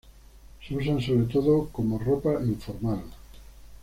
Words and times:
Se 0.67 0.75
usan 0.75 0.99
sobre 0.99 1.25
todo 1.31 1.67
como 1.69 1.99
ropa 1.99 2.33
informal. 2.43 3.03